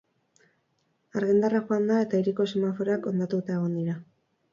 Argindarra 1.19 1.61
joan 1.67 1.85
da 1.91 1.99
eta 2.05 2.21
hiriko 2.21 2.47
semaforoak 2.53 3.05
hondatuta 3.13 3.55
egon 3.59 3.77
dira. 3.81 3.95